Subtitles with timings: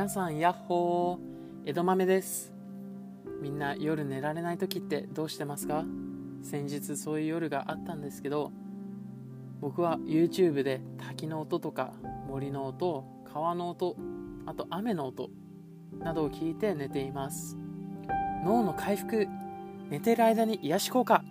[0.00, 1.68] 皆さんヤッホー。
[1.68, 2.54] 江戸豆です。
[3.42, 5.84] みんな夜寝られない時ってどうしてますか？
[6.42, 8.50] 先日そういう夜があったんですけど
[9.60, 11.92] 僕は YouTube で滝の音とか
[12.26, 13.94] 森の音川の音
[14.46, 15.28] あと雨の音
[15.98, 17.58] などを聞いて寝ています。
[18.42, 19.28] 脳の回復
[19.90, 21.22] 寝てる間に癒し効果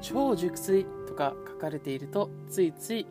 [0.00, 3.04] 超熟睡とか書かれているとついつい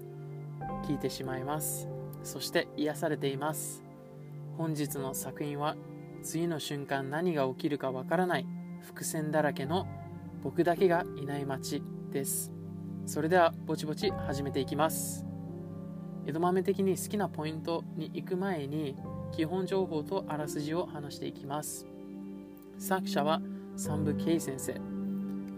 [0.87, 1.89] 聞いてしまいます。
[2.23, 3.83] そして癒されています。
[4.61, 5.75] 本日の作品は
[6.21, 8.45] 次の瞬間何が起きるかわからない
[8.81, 9.87] 伏線だらけの
[10.43, 12.51] 僕だけがいない街です。
[13.07, 15.25] それではぼちぼち始めていきます。
[16.27, 18.95] 江戸豆的に好きなポイントに行く前に
[19.31, 21.87] 基本情報とあらすじを話していきます。
[22.77, 23.41] 作者は
[23.75, 24.79] 三部圭先生。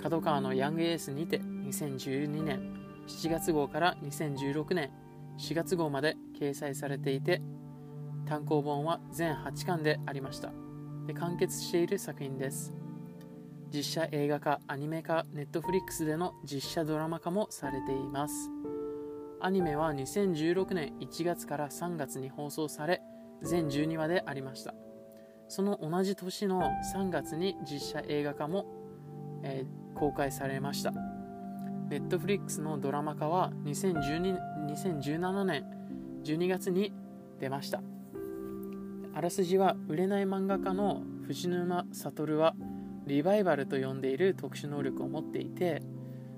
[0.02, 2.74] 角川のヤングエースにて2012年
[3.08, 4.92] 7月号から2016年
[5.38, 7.42] 4月号まで掲載されていて
[8.26, 10.52] 単行本は全8巻でありました。
[11.08, 12.74] で完結している作品です。
[13.74, 18.50] 実写映画化アニメ化ネットフリックスでの実写ドラマ化もされています。
[19.42, 23.02] アニメは2016年1月から3月に放送され
[23.42, 24.74] 全12話でありました。
[25.48, 28.66] その同じ年の3月に実写映画化も、
[29.44, 30.92] えー、公開されました。
[31.90, 35.66] ネットフリックスのドラマ化は2012 2017年
[36.24, 36.94] 12月に
[37.40, 37.82] 出ました。
[39.16, 42.56] あらすじは売れない漫画家の藤沼悟は
[43.06, 45.82] リバイバルと呼んでいる特殊能力を持っていて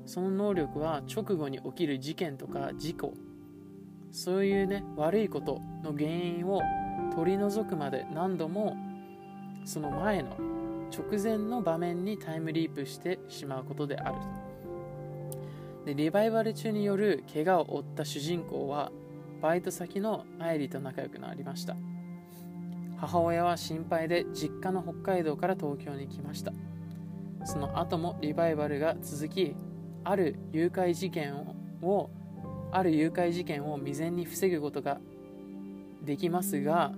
[0.06, 3.14] その能力は直後に起きる事件とか事故
[4.12, 6.62] そういうね悪いことの原因を
[7.16, 8.76] 取り除くまで何度も
[9.64, 10.38] その前の
[10.96, 14.16] 直前の場面にタイムリープしてしまうことである。
[15.86, 18.92] でリバイバル中による怪我を負った主人公は
[19.42, 21.76] バイト先の愛梨と仲良くなりました。
[22.98, 26.54] 母親は心配で実家の北海道から東京に来ました。
[27.44, 29.56] その後もリバイバルが続き
[30.04, 31.36] ある誘拐事件
[31.82, 32.10] を
[32.72, 35.00] ある誘拐事件を未然に防ぐことが
[36.04, 36.92] できますが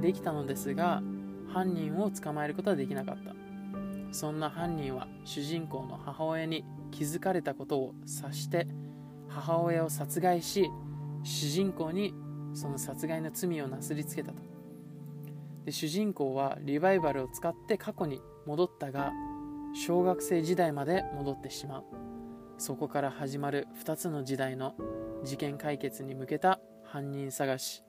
[0.00, 1.02] できたのですが
[1.48, 3.34] 犯人を捕まえることはできなかった。
[4.12, 8.68] そんな犯人は主人公の母親に気づかれたことを察して
[9.28, 10.70] 母親を殺害し
[11.24, 12.14] 主人公に
[12.52, 14.51] その殺害の罪をなすりつけたと。
[15.64, 19.12] で主人公はリバイバルを使って過去に戻ったが
[19.74, 21.84] 小学生時代まで戻ってしまう。
[22.58, 24.74] そこから始まる2つの時代の
[25.24, 27.82] 事件解決に向けた犯人探し。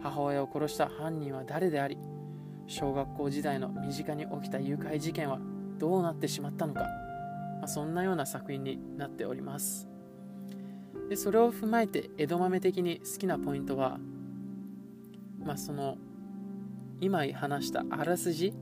[0.00, 1.98] 母親を殺した犯人は誰であり
[2.66, 5.40] 小学校時代の身近に起きた誘拐事件は
[5.78, 9.88] どうなってしまったのか、まあ、そんなような作品になっております。
[11.08, 13.98] でそれを踏まえて江戸豆的に好きなポイントは、
[15.38, 15.96] まあ、その
[17.00, 18.54] 今話したあらすじ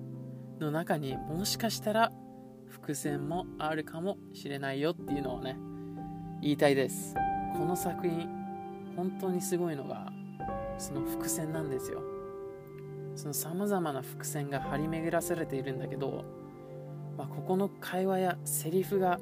[0.60, 2.12] の中にもしかしたら
[2.68, 5.56] 伏線もあるかもしれないよっていうのをね
[6.42, 7.14] 言いたいです。
[7.56, 8.28] この作品
[8.94, 10.12] 本当にすごいのが
[10.78, 12.02] その伏線なんですよ。
[13.14, 16.24] そのさまざまな伏線が張り巡らされているんだけど、
[17.16, 19.18] まあ、ここの会話やセリフが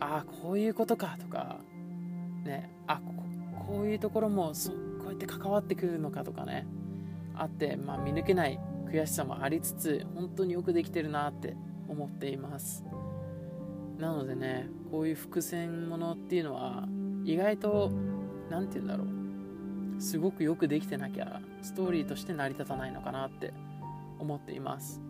[0.00, 1.56] ああこういうことかとか
[2.44, 6.66] ねあここういうところもそこうやって関わってくるのかとかね。
[7.38, 8.60] あって、まあ、見抜けない
[8.90, 11.56] 悔しさもありつつ本当によくできてるなって
[11.88, 12.84] 思っています。
[13.98, 16.86] なのでねこういう伏線ものっていうのは
[17.24, 17.90] 意外と
[18.48, 23.52] 何て言うんだろうすごくよくできてなきゃストーリーとして成り立たないのかなって
[24.18, 25.00] 思っています。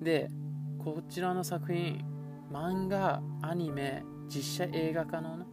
[0.00, 0.30] で
[0.78, 2.04] こちらの作品
[2.52, 5.46] 漫画アニメ実写映画化の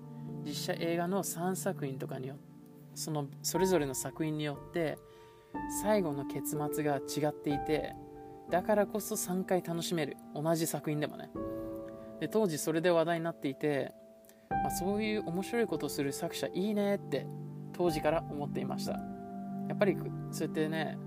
[0.46, 2.54] 実写映画の3作品とかによって
[2.96, 4.98] そのそれぞれの作品によって
[5.82, 7.96] 最後の結末が違っていて
[8.50, 10.18] だからこそ3回楽しめる。
[10.36, 11.30] 同じ作品でもね。
[12.20, 13.94] で当時それで話題になっていて、
[14.50, 17.26] まあ、そういう面白いことする作者いいねって
[17.74, 18.94] 当時から思っていました。
[18.94, 19.98] やっぱり
[20.32, 20.98] そうやってね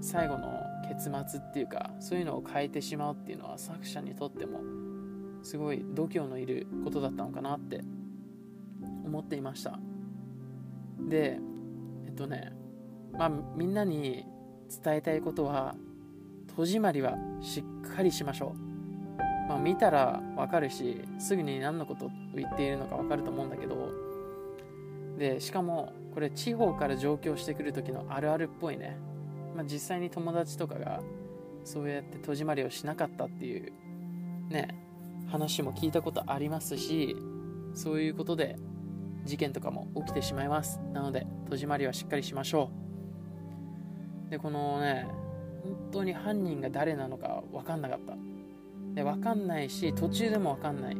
[0.00, 4.60] 最後の結末っていうかそういうのを変えてしまうっていうのは作者にとっても
[5.42, 7.80] すごい度胸のいることだったのかなって
[9.04, 9.78] 思っていました。
[11.08, 11.38] で
[12.04, 12.52] えっとね
[13.18, 14.26] まあ、みんなに
[14.82, 15.74] 伝えたいことは
[16.56, 19.18] 戸締まりはしっかりしましょう、
[19.48, 24.04] まあ、見たらわかるしすぐに何のことを言っているのかわかると思うんだけど。
[25.18, 28.96] でしかもこれ地方から上京してくる時のあるあるっぽいね、
[29.56, 31.00] まあ、実際に友達とかが
[31.64, 33.72] そうやって戸締まりをしなかったっていう
[34.50, 34.74] ね
[35.30, 37.16] 話も聞いたことありますし
[37.74, 38.56] そういうことで
[39.24, 40.80] 事件とかも起きてしまいます。
[40.92, 42.83] なので戸締まりはしっかりしましょう。
[44.34, 45.06] でこのね
[45.62, 48.14] 本当に犯人が誰なのか分かんなかった。
[48.94, 50.96] で分かんないし途中でも分かんない。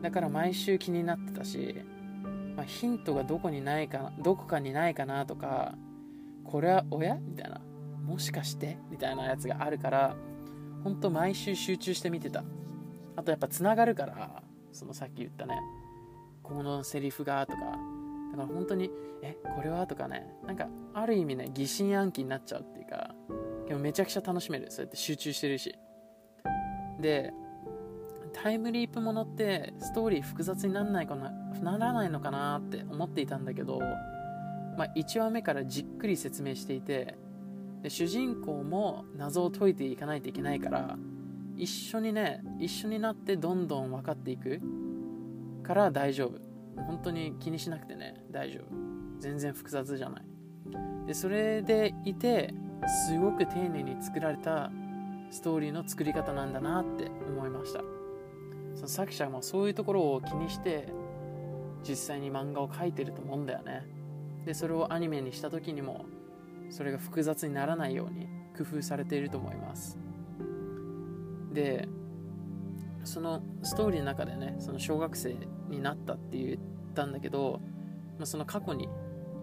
[0.00, 1.74] だから毎週気になってたし、
[2.56, 5.74] まあ、ヒントがどこにないかどこかにないかなとか
[6.44, 7.16] これは親？
[7.16, 7.60] みたいな。
[8.04, 8.78] もしかして？
[8.92, 10.14] みたいなやつがあるから
[10.84, 12.44] 本当毎週集中して見てた。
[13.16, 14.40] あとやっぱつながるから
[14.72, 15.58] そのさっき言ったね
[16.44, 18.01] このセリフがとか。
[18.32, 18.90] だから本当に
[19.22, 19.86] えこれは？
[19.86, 23.14] とかねなんかある意味ね疑心暗鬼になっちゃうっていうか
[23.68, 24.70] でもめちゃくちゃ楽しめる。
[24.70, 25.74] そうやって集中してるし。
[27.00, 27.32] で
[28.32, 31.30] タイムリープものってストーリー複雑になんないかな
[31.62, 33.78] ならないのかなって思っていたんだけど、
[34.78, 37.16] まあ、1話目からじっくり説明していて
[37.82, 40.96] で主人公も謎を解いていかないといけないから
[41.56, 44.60] 一緒にね一緒になってどんどん分かっていく
[45.62, 46.51] から大丈夫。
[46.76, 48.74] 本当に気にしなくてね大丈夫。
[49.18, 50.22] 全然複雑じゃない。
[51.06, 52.54] でそれでいて
[53.06, 54.70] すごく丁寧に作られた
[55.30, 57.80] ストーリーの作り方なんだなって思いました。
[58.74, 60.92] その作者もそういうところを気にして
[61.86, 63.86] 実際に漫画を描いてると思うんだよね。
[64.44, 66.04] でそれをアニメにした時にも
[66.70, 68.26] それが複雑にならないように
[68.56, 69.98] 工夫されていると思います。
[71.52, 71.88] で
[73.04, 75.36] そのストーリーの中でねその小学生
[75.68, 76.58] になったって言っ
[76.94, 77.60] たんだけど、
[78.18, 78.88] まあ、その過去に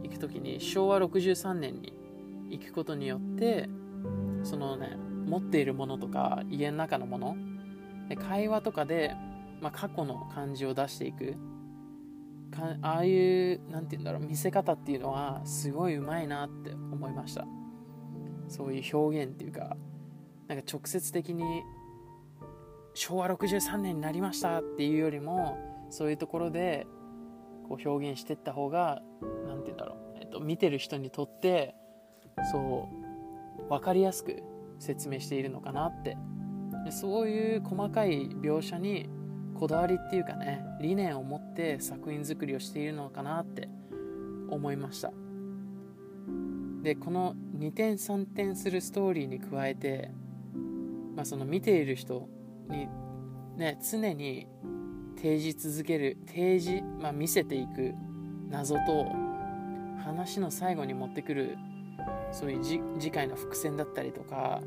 [0.03, 1.93] 行く時に昭和63年に
[2.49, 3.69] 行くことによって
[4.43, 7.35] そのね持っているものとか家の中のもの
[8.07, 9.15] で会話とかで、
[9.61, 11.35] まあ、過去の感じを出していく。
[12.49, 17.45] かああいう何て言うんだろう見せ方っていうのはすごいうまいなって思いました。
[18.47, 19.77] そういう表現っていうか
[20.47, 21.43] なんか直接的に
[22.93, 25.57] 昭和63年になりましたっていうよりも
[25.89, 26.87] そういうところで
[27.67, 29.01] こう表現してった方が
[29.47, 31.75] 何て言うんだろう、えっと、見てる人にとって
[32.51, 32.89] そ
[33.59, 34.41] う分かりやすく
[34.79, 36.17] 説明しているのかなって。
[36.91, 39.09] そういう細かい描写に
[39.55, 43.69] こだわりっていうかね理念を持って作品作りをしているのかなって
[44.49, 45.11] 思いました。
[46.81, 50.11] でこの2点3点するストーリーに加えて、
[51.15, 52.29] まあ、その見ている人
[52.69, 52.87] に
[53.57, 54.47] ね常に
[55.17, 57.93] 提示続ける提示、まあ、見せていく
[58.49, 59.05] 謎と
[60.03, 61.57] 話の最後に持ってくる
[62.31, 64.61] そういう次回の伏線だったりとか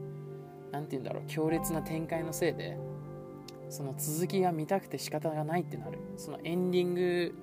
[0.71, 2.77] 何て言うんだろう強烈な展開のせいで
[3.71, 5.99] その続きが見たくて仕方がないってなる。
[6.19, 7.35] そのエンディング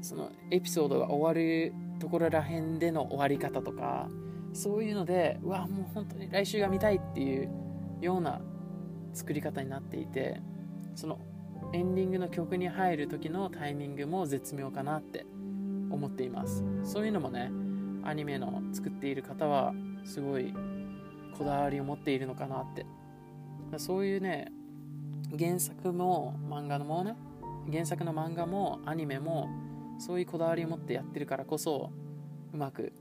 [0.00, 4.08] そのエピソードが終わるところらへんでの終わり方とか
[4.52, 7.48] そういうのでうわもう本当に来週が見たいっていう
[8.00, 8.40] ような
[9.12, 10.40] 作り方になっていて
[10.94, 11.18] その
[11.72, 15.24] エンディングの曲に入る時のタイミングも絶妙かなって
[15.90, 16.64] 思っています。
[16.84, 17.50] そういうのもね
[18.04, 19.72] アニメの作っている方は
[20.04, 20.52] すごい
[21.38, 22.86] こだわりを持っているのかなって。
[23.78, 24.52] そういうね
[25.38, 27.16] 原作も漫画のもね
[27.70, 29.48] 原作の漫画もアニメも
[29.98, 31.90] そういうこだわりを持ってやってるからこそ
[32.52, 32.92] うまく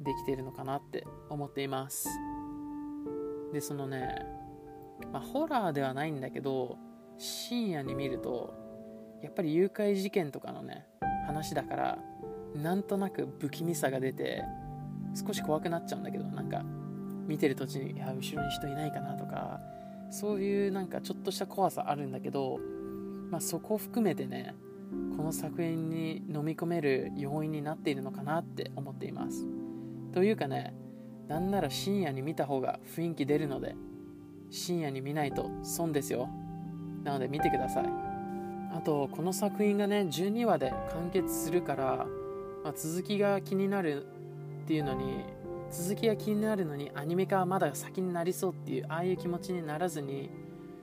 [0.00, 2.08] できてるのかなって思っています。
[3.52, 4.26] でそのね、
[5.12, 6.78] まあ、ホラーではないんだけど
[7.16, 8.54] 深夜に見ると
[9.22, 10.86] やっぱり誘拐事件とかのね
[11.26, 11.98] 話だから
[12.54, 14.44] なんとなく不気味さが出て
[15.14, 16.62] 少し怖くなっちゃうんだけどなんか
[17.26, 19.60] 見てる途中にいや後ろに人いないかなとか
[20.10, 22.58] そういうなんかちょっとした怖さあるんだけど、
[23.30, 24.54] まあ、そこを含めてね
[25.16, 29.46] この作品に飲み込める要因になっているのかなって思っています。
[30.14, 30.74] というかね
[31.28, 33.76] なんなら深夜に見た方が雰囲気出るので
[34.50, 36.28] 深夜に見ないと損ですよ。
[37.04, 37.84] なので見てください。
[38.74, 42.06] あとこの作品がね12話で完結するから、
[42.64, 44.06] まあ、続きが気になる
[44.64, 45.24] っていうのに
[45.70, 50.30] 続きが気になるのにアニメ化はまだ先になりそうっていうああいう気持ちにならずに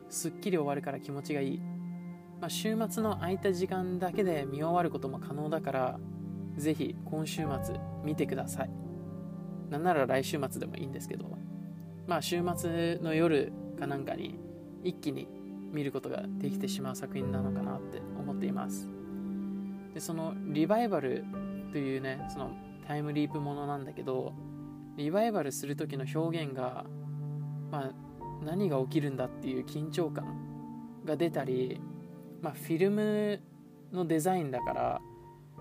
[0.10, 1.62] すっきり終わるから気持ちがいい、
[2.41, 6.00] まあ、週末の空いた時間だけで見終わることも可能だから
[6.57, 8.69] ぜひ今週末見てください。
[9.69, 11.44] なんなら来週末でもいいんですけど。
[12.07, 14.39] まあ週末の夜かなんかに
[14.83, 15.27] 一気に
[15.71, 18.89] 見ることができてしまう作品なのかなって思っています。
[19.93, 21.25] でそのリバイバル
[21.71, 22.51] というねその
[22.88, 24.33] タイムリープものなんだけど
[24.97, 26.85] リバイバルする時の表現が、
[27.71, 27.91] まあ、
[28.43, 31.81] 何が起きるんだっていう緊張感が出たり、
[32.41, 33.41] まあ、フィルム
[33.91, 35.01] のデザインだから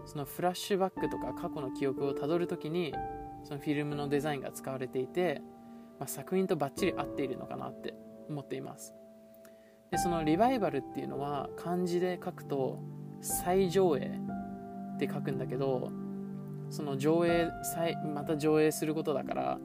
[0.06, 2.94] そのフラッシュバックとか過去の記憶をたどる時に
[3.44, 5.42] そのフィルムのデザインが使われていて、
[5.98, 7.94] まあ、作品とバッチリ合っているのかなって
[8.28, 8.94] 思っています。
[9.90, 12.80] でそのリバイバルっていうのは漢字で書くと
[13.20, 14.20] 再上映
[14.96, 15.92] って書くんだけど
[16.70, 19.58] その上映再また上映することだから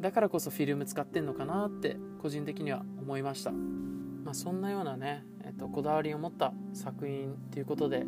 [0.00, 8.06] だからこそフィルム使ってんのかなって個人的には思いました、まあ、そんなようなね、えっと、こだわりを持った作品ということで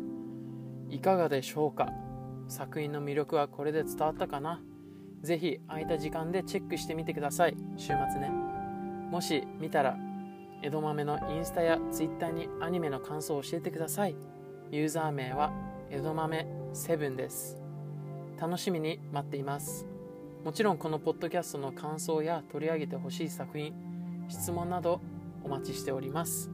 [0.89, 1.89] いかがでしょうか？
[2.47, 4.61] 作品の魅力はこれで伝わったかな？
[5.23, 7.55] ぜひ空いた時間でチェックしてみてください。
[7.77, 8.29] 週末ね。
[9.09, 9.97] もし見たら
[10.61, 14.15] 江戸豆のインスタやツイッターにアニメの感想を教えてください。
[14.71, 15.53] ユーザー名は
[15.89, 17.57] 江戸豆7です。
[18.39, 19.87] 楽しみに待っています。
[20.43, 23.73] もちろんこのポッドキャストの感想や取り上げてほしい作品
[24.27, 24.99] 質問など
[25.43, 26.51] お待ちしております。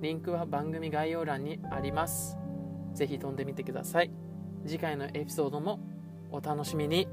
[0.00, 2.38] リンクは番組概要欄にあります。
[2.94, 4.10] ぜひ飛んでみてください。
[4.64, 5.80] 次回のエピソードも
[6.30, 7.08] お楽しみに。